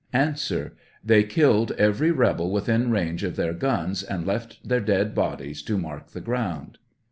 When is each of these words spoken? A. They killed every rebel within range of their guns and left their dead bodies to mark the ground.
A. 0.15 0.35
They 1.05 1.23
killed 1.23 1.73
every 1.73 2.09
rebel 2.09 2.49
within 2.49 2.89
range 2.89 3.23
of 3.23 3.35
their 3.35 3.53
guns 3.53 4.01
and 4.01 4.25
left 4.25 4.67
their 4.67 4.79
dead 4.81 5.13
bodies 5.13 5.61
to 5.61 5.77
mark 5.77 6.07
the 6.07 6.21
ground. 6.21 6.79